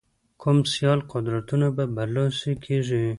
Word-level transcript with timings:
کوم 0.41 0.57
سیال 0.71 0.99
قدرتونه 1.11 1.67
به 1.75 1.83
برلاسي 1.95 2.53
کېږي. 2.65 3.05